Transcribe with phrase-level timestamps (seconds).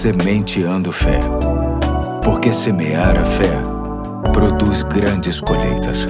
[0.00, 1.20] Sementeando Fé.
[2.24, 3.52] Porque semear a fé
[4.32, 6.06] produz grandes colheitas.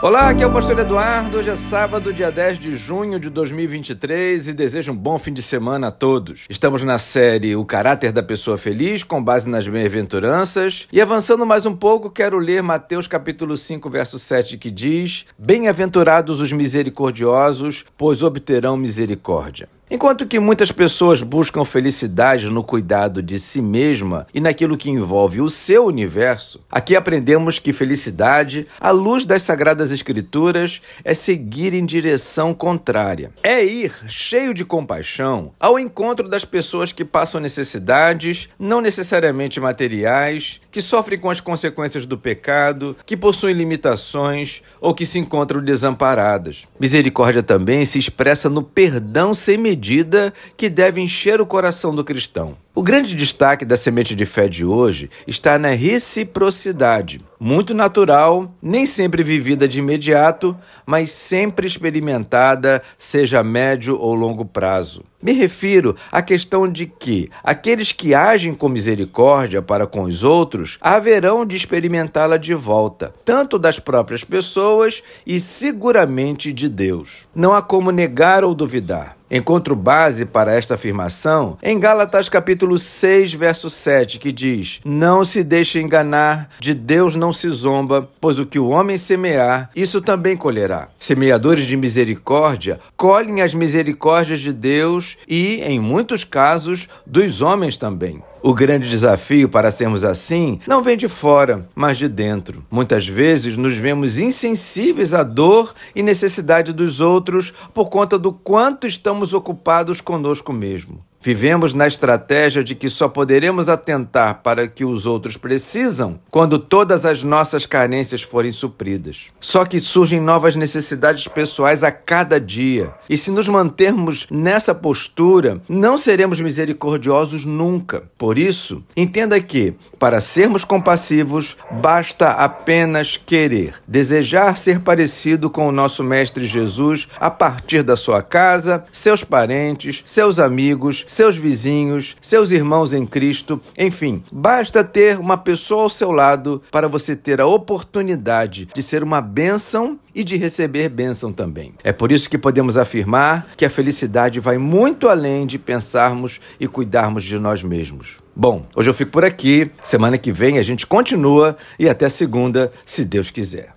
[0.00, 1.36] Olá, aqui é o Pastor Eduardo.
[1.36, 5.42] Hoje é sábado, dia 10 de junho de 2023 e desejo um bom fim de
[5.42, 6.46] semana a todos.
[6.48, 10.88] Estamos na série O Caráter da Pessoa Feliz, com base nas bem-aventuranças.
[10.90, 16.40] E avançando mais um pouco, quero ler Mateus capítulo 5, verso 7, que diz: Bem-aventurados
[16.40, 19.68] os misericordiosos, pois obterão misericórdia.
[19.94, 25.42] Enquanto que muitas pessoas buscam felicidade no cuidado de si mesma e naquilo que envolve
[25.42, 31.84] o seu universo, aqui aprendemos que felicidade, à luz das sagradas escrituras, é seguir em
[31.84, 33.32] direção contrária.
[33.42, 40.58] É ir cheio de compaixão ao encontro das pessoas que passam necessidades, não necessariamente materiais,
[40.70, 46.64] que sofrem com as consequências do pecado, que possuem limitações ou que se encontram desamparadas.
[46.80, 52.04] Misericórdia também se expressa no perdão sem medida medida que deve encher o coração do
[52.04, 52.56] cristão.
[52.72, 58.86] O grande destaque da semente de fé de hoje está na reciprocidade, muito natural, nem
[58.86, 60.56] sempre vivida de imediato,
[60.86, 65.04] mas sempre experimentada, seja a médio ou longo prazo.
[65.20, 70.78] Me refiro à questão de que aqueles que agem com misericórdia para com os outros
[70.80, 77.26] haverão de experimentá-la de volta, tanto das próprias pessoas e seguramente de Deus.
[77.34, 79.16] Não há como negar ou duvidar.
[79.34, 85.42] Encontro base para esta afirmação em Gálatas capítulo 6, verso 7, que diz: Não se
[85.42, 90.36] deixe enganar, de Deus não se zomba, pois o que o homem semear, isso também
[90.36, 90.88] colherá.
[90.98, 98.22] Semeadores de misericórdia colhem as misericórdias de Deus e, em muitos casos, dos homens também.
[98.44, 102.64] O grande desafio para sermos assim não vem de fora, mas de dentro.
[102.68, 108.84] Muitas vezes nos vemos insensíveis à dor e necessidade dos outros por conta do quanto
[108.84, 111.04] estamos ocupados conosco mesmo.
[111.22, 117.04] Vivemos na estratégia de que só poderemos atentar para que os outros precisam quando todas
[117.04, 119.26] as nossas carências forem supridas.
[119.40, 122.92] Só que surgem novas necessidades pessoais a cada dia.
[123.08, 128.02] E se nos mantermos nessa postura, não seremos misericordiosos nunca.
[128.18, 135.72] Por isso, entenda que, para sermos compassivos, basta apenas querer, desejar ser parecido com o
[135.72, 142.50] nosso Mestre Jesus a partir da sua casa, seus parentes, seus amigos seus vizinhos, seus
[142.50, 147.46] irmãos em Cristo, enfim, basta ter uma pessoa ao seu lado para você ter a
[147.46, 151.74] oportunidade de ser uma bênção e de receber bênção também.
[151.84, 156.66] É por isso que podemos afirmar que a felicidade vai muito além de pensarmos e
[156.66, 158.16] cuidarmos de nós mesmos.
[158.34, 159.70] Bom, hoje eu fico por aqui.
[159.82, 163.74] Semana que vem a gente continua e até segunda, se Deus quiser.